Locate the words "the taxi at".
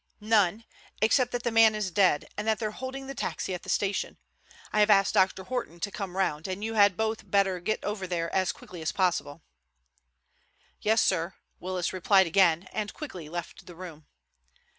3.05-3.61